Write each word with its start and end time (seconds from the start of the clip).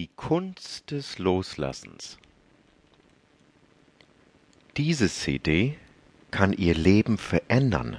Die 0.00 0.08
Kunst 0.16 0.92
des 0.92 1.18
Loslassens. 1.18 2.16
Diese 4.78 5.10
CD 5.10 5.76
kann 6.30 6.54
Ihr 6.54 6.72
Leben 6.72 7.18
verändern. 7.18 7.98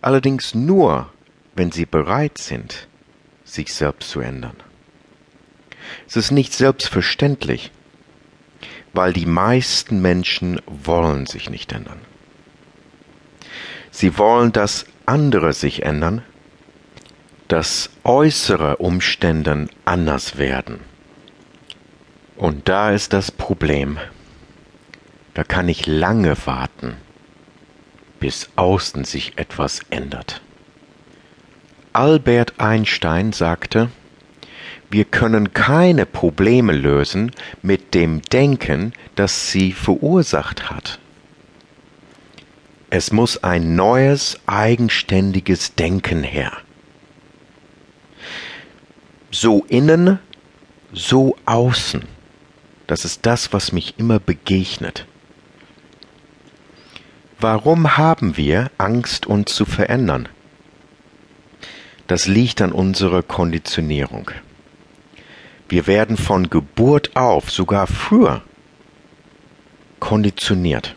Allerdings 0.00 0.54
nur, 0.54 1.12
wenn 1.54 1.72
Sie 1.72 1.84
bereit 1.84 2.38
sind, 2.38 2.88
sich 3.44 3.74
selbst 3.74 4.08
zu 4.08 4.20
ändern. 4.20 4.56
Es 6.06 6.16
ist 6.16 6.30
nicht 6.30 6.54
selbstverständlich, 6.54 7.70
weil 8.94 9.12
die 9.12 9.26
meisten 9.26 10.00
Menschen 10.00 10.58
wollen 10.64 11.26
sich 11.26 11.50
nicht 11.50 11.70
ändern. 11.70 12.00
Sie 13.90 14.16
wollen, 14.16 14.52
dass 14.52 14.86
andere 15.04 15.52
sich 15.52 15.82
ändern, 15.82 16.22
dass 17.52 17.90
äußere 18.04 18.78
Umstände 18.78 19.66
anders 19.84 20.38
werden. 20.38 20.80
Und 22.34 22.66
da 22.70 22.92
ist 22.92 23.12
das 23.12 23.30
Problem. 23.30 23.98
Da 25.34 25.44
kann 25.44 25.68
ich 25.68 25.86
lange 25.86 26.34
warten, 26.46 26.96
bis 28.20 28.48
außen 28.56 29.04
sich 29.04 29.36
etwas 29.36 29.80
ändert. 29.90 30.40
Albert 31.92 32.54
Einstein 32.58 33.34
sagte, 33.34 33.90
wir 34.88 35.04
können 35.04 35.52
keine 35.52 36.06
Probleme 36.06 36.72
lösen 36.72 37.32
mit 37.60 37.92
dem 37.92 38.22
Denken, 38.22 38.94
das 39.14 39.50
sie 39.52 39.72
verursacht 39.72 40.70
hat. 40.70 41.00
Es 42.88 43.12
muss 43.12 43.44
ein 43.44 43.76
neues, 43.76 44.40
eigenständiges 44.46 45.74
Denken 45.74 46.22
her. 46.22 46.61
So 49.34 49.64
innen, 49.68 50.18
so 50.92 51.36
außen. 51.46 52.04
Das 52.86 53.06
ist 53.06 53.24
das, 53.24 53.54
was 53.54 53.72
mich 53.72 53.98
immer 53.98 54.20
begegnet. 54.20 55.06
Warum 57.40 57.96
haben 57.96 58.36
wir 58.36 58.70
Angst, 58.76 59.26
uns 59.26 59.54
zu 59.54 59.64
verändern? 59.64 60.28
Das 62.08 62.26
liegt 62.26 62.60
an 62.60 62.72
unserer 62.72 63.22
Konditionierung. 63.22 64.30
Wir 65.66 65.86
werden 65.86 66.18
von 66.18 66.50
Geburt 66.50 67.16
auf, 67.16 67.50
sogar 67.50 67.86
früher, 67.86 68.42
konditioniert. 69.98 70.94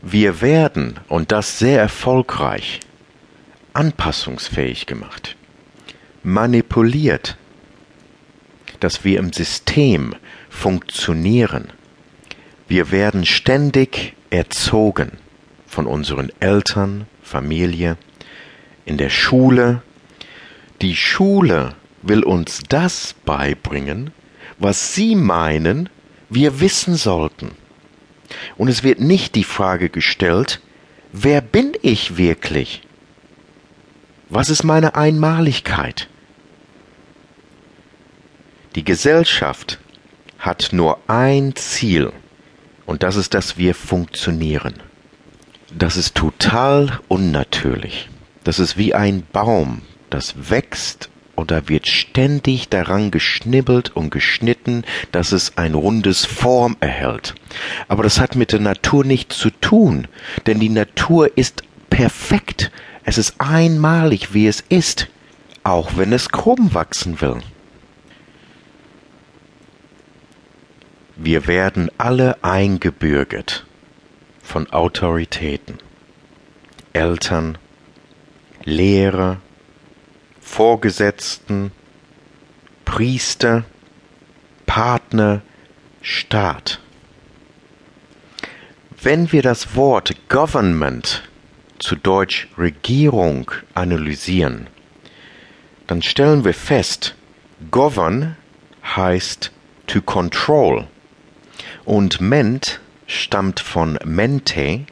Wir 0.00 0.40
werden, 0.40 1.00
und 1.08 1.32
das 1.32 1.58
sehr 1.58 1.80
erfolgreich, 1.80 2.78
anpassungsfähig 3.72 4.86
gemacht, 4.86 5.33
manipuliert, 6.24 7.36
dass 8.80 9.04
wir 9.04 9.18
im 9.18 9.32
System 9.32 10.14
funktionieren. 10.48 11.72
Wir 12.66 12.90
werden 12.90 13.26
ständig 13.26 14.14
erzogen 14.30 15.12
von 15.66 15.86
unseren 15.86 16.30
Eltern, 16.40 17.06
Familie, 17.22 17.96
in 18.86 18.96
der 18.96 19.10
Schule. 19.10 19.82
Die 20.80 20.96
Schule 20.96 21.74
will 22.02 22.22
uns 22.22 22.62
das 22.68 23.14
beibringen, 23.24 24.10
was 24.58 24.94
sie 24.94 25.14
meinen, 25.14 25.88
wir 26.30 26.60
wissen 26.60 26.94
sollten. 26.94 27.50
Und 28.56 28.68
es 28.68 28.82
wird 28.82 29.00
nicht 29.00 29.34
die 29.34 29.44
Frage 29.44 29.90
gestellt, 29.90 30.60
wer 31.12 31.40
bin 31.40 31.72
ich 31.82 32.16
wirklich? 32.16 32.82
Was 34.30 34.48
ist 34.48 34.64
meine 34.64 34.94
Einmaligkeit? 34.94 36.08
Die 38.74 38.84
Gesellschaft 38.84 39.78
hat 40.38 40.70
nur 40.72 40.98
ein 41.06 41.54
Ziel, 41.54 42.12
und 42.86 43.04
das 43.04 43.14
ist, 43.14 43.32
dass 43.32 43.56
wir 43.56 43.72
funktionieren. 43.72 44.74
Das 45.72 45.96
ist 45.96 46.16
total 46.16 46.98
unnatürlich. 47.06 48.08
Das 48.42 48.58
ist 48.58 48.76
wie 48.76 48.92
ein 48.92 49.22
Baum, 49.32 49.82
das 50.10 50.50
wächst 50.50 51.08
und 51.36 51.52
da 51.52 51.68
wird 51.68 51.86
ständig 51.86 52.68
daran 52.68 53.12
geschnibbelt 53.12 53.94
und 53.94 54.10
geschnitten, 54.10 54.82
dass 55.12 55.30
es 55.30 55.56
ein 55.56 55.74
rundes 55.74 56.24
Form 56.24 56.76
erhält. 56.80 57.36
Aber 57.86 58.02
das 58.02 58.18
hat 58.18 58.34
mit 58.34 58.50
der 58.50 58.60
Natur 58.60 59.04
nichts 59.04 59.38
zu 59.38 59.50
tun, 59.50 60.08
denn 60.46 60.58
die 60.58 60.68
Natur 60.68 61.36
ist 61.38 61.62
perfekt. 61.90 62.72
Es 63.04 63.18
ist 63.18 63.36
einmalig, 63.38 64.34
wie 64.34 64.48
es 64.48 64.64
ist, 64.68 65.06
auch 65.62 65.96
wenn 65.96 66.12
es 66.12 66.30
krumm 66.30 66.74
wachsen 66.74 67.20
will. 67.20 67.38
Wir 71.24 71.46
werden 71.46 71.90
alle 71.96 72.44
eingebürgert 72.44 73.64
von 74.42 74.70
Autoritäten, 74.70 75.78
Eltern, 76.92 77.56
Lehrer, 78.64 79.38
Vorgesetzten, 80.42 81.72
Priester, 82.84 83.64
Partner, 84.66 85.40
Staat. 86.02 86.78
Wenn 89.00 89.32
wir 89.32 89.40
das 89.40 89.74
Wort 89.74 90.28
Government 90.28 91.26
zu 91.78 91.96
Deutsch 91.96 92.48
Regierung 92.58 93.50
analysieren, 93.72 94.66
dann 95.86 96.02
stellen 96.02 96.44
wir 96.44 96.52
fest, 96.52 97.14
govern 97.70 98.36
heißt 98.84 99.52
to 99.86 100.02
control 100.02 100.86
und 101.84 102.20
ment 102.20 102.80
stammt 103.06 103.60
von 103.60 103.98
mente, 104.04 104.86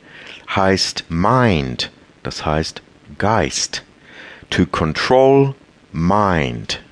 heißt 0.55 1.07
mind, 1.09 1.91
das 2.23 2.45
heißt 2.45 2.83
Geist. 3.19 3.85
To 4.51 4.67
control 4.67 5.55
mind. 5.93 6.83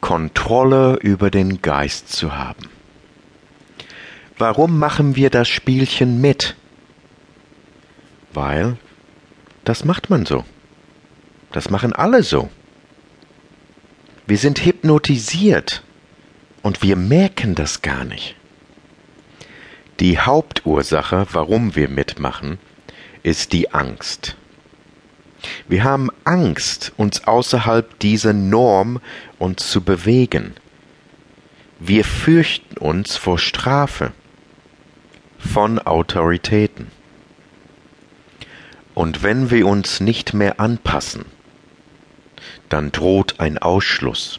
Kontrolle 0.00 0.96
über 1.00 1.30
den 1.30 1.62
Geist 1.62 2.08
zu 2.10 2.36
haben. 2.36 2.68
Warum 4.36 4.78
machen 4.78 5.16
wir 5.16 5.30
das 5.30 5.48
Spielchen 5.48 6.20
mit? 6.20 6.56
Weil 8.32 8.76
das 9.64 9.84
macht 9.84 10.10
man 10.10 10.26
so. 10.26 10.44
Das 11.52 11.70
machen 11.70 11.92
alle 11.92 12.22
so. 12.22 12.50
Wir 14.26 14.38
sind 14.38 14.64
hypnotisiert 14.64 15.82
und 16.62 16.82
wir 16.82 16.96
merken 16.96 17.54
das 17.54 17.82
gar 17.82 18.04
nicht. 18.04 18.36
Die 20.00 20.20
Hauptursache, 20.20 21.26
warum 21.32 21.74
wir 21.74 21.88
mitmachen, 21.88 22.58
ist 23.24 23.52
die 23.52 23.74
Angst. 23.74 24.36
Wir 25.66 25.82
haben 25.82 26.10
Angst, 26.22 26.92
uns 26.96 27.24
außerhalb 27.24 27.98
dieser 27.98 28.32
Norm 28.32 29.00
uns 29.40 29.68
zu 29.68 29.80
bewegen. 29.80 30.54
Wir 31.80 32.04
fürchten 32.04 32.78
uns 32.78 33.16
vor 33.16 33.38
Strafe 33.38 34.12
von 35.38 35.80
Autoritäten. 35.80 36.92
Und 38.94 39.24
wenn 39.24 39.50
wir 39.50 39.66
uns 39.66 39.98
nicht 39.98 40.32
mehr 40.32 40.60
anpassen, 40.60 41.24
dann 42.68 42.92
droht 42.92 43.40
ein 43.40 43.58
Ausschluss, 43.58 44.38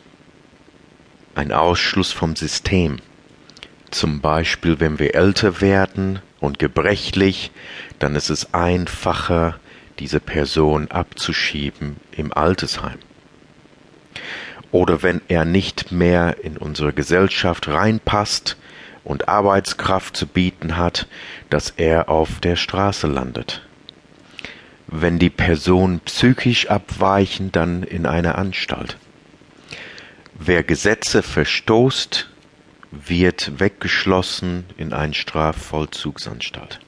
ein 1.36 1.52
Ausschluss 1.52 2.14
vom 2.14 2.38
System. 2.38 3.00
Zum 3.92 4.22
Beispiel, 4.22 4.80
wenn 4.80 5.00
wir 5.00 5.16
älter 5.16 5.62
werden 5.62 6.20
und 6.40 6.60
gebrechlich, 6.60 7.52
dann 7.98 8.16
ist 8.16 8.30
es 8.30 8.54
einfacher, 8.54 9.60
diese 9.98 10.20
Person 10.20 10.90
abzuschieben 10.90 11.98
im 12.12 12.32
Altersheim. 12.32 13.00
Oder 14.72 15.02
wenn 15.02 15.22
er 15.28 15.46
nicht 15.46 15.92
mehr 15.92 16.38
in 16.44 16.58
unsere 16.58 16.94
Gesellschaft 16.94 17.68
reinpasst 17.68 18.58
und 19.04 19.28
Arbeitskraft 19.28 20.16
zu 20.16 20.28
bieten 20.28 20.78
hat, 20.78 21.08
dass 21.50 21.72
er 21.72 22.10
auf 22.10 22.40
der 22.40 22.56
Straße 22.56 23.08
landet. 23.08 23.66
Wenn 24.86 25.18
die 25.20 25.32
Person 25.32 26.00
psychisch 26.06 26.68
abweichen, 26.68 27.52
dann 27.52 27.84
in 27.84 28.06
einer 28.06 28.38
Anstalt. 28.38 28.98
Wer 30.36 30.64
Gesetze 30.64 31.22
verstoßt, 31.24 32.30
wird 32.92 33.60
weggeschlossen 33.60 34.66
in 34.78 34.94
eine 34.94 35.14
Strafvollzugsanstalt 35.14 36.80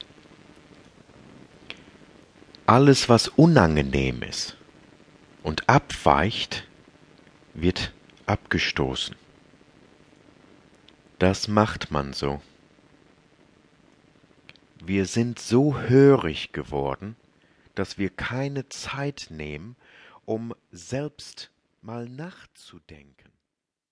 alles, 2.72 3.10
was 3.10 3.28
unangenehm 3.28 4.24
ist 4.24 4.56
und 5.44 5.68
abweicht, 5.68 6.66
wird 7.54 7.92
abgestoßen. 8.28 9.14
Das 11.20 11.50
macht 11.50 11.92
man 11.92 12.14
so. 12.14 12.42
Wir 14.82 15.06
sind 15.06 15.38
so 15.38 15.82
hörig 15.82 16.54
geworden, 16.54 17.18
dass 17.76 17.98
wir 17.98 18.10
keine 18.10 18.70
Zeit 18.70 19.28
nehmen, 19.32 19.76
um 20.24 20.56
selbst 20.72 21.52
mal 21.82 22.08
nachzudenken. 22.08 23.32